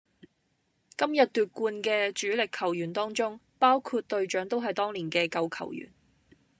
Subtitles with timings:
[0.97, 5.91] 今日奪冠嘅主力球員當中，包括隊長都係當年嘅舊球員